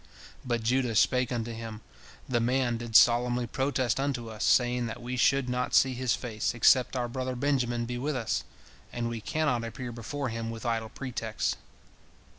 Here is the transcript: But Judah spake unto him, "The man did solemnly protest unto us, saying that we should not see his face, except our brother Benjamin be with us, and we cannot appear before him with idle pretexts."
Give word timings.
But 0.43 0.63
Judah 0.63 0.95
spake 0.95 1.31
unto 1.31 1.51
him, 1.53 1.81
"The 2.27 2.39
man 2.39 2.77
did 2.77 2.95
solemnly 2.95 3.45
protest 3.45 3.99
unto 3.99 4.31
us, 4.31 4.43
saying 4.43 4.87
that 4.87 4.99
we 4.99 5.15
should 5.15 5.47
not 5.47 5.75
see 5.75 5.93
his 5.93 6.15
face, 6.15 6.55
except 6.55 6.95
our 6.95 7.07
brother 7.07 7.35
Benjamin 7.35 7.85
be 7.85 7.99
with 7.99 8.15
us, 8.15 8.43
and 8.91 9.07
we 9.09 9.21
cannot 9.21 9.63
appear 9.63 9.91
before 9.91 10.29
him 10.29 10.49
with 10.49 10.65
idle 10.65 10.89
pretexts." 10.89 11.55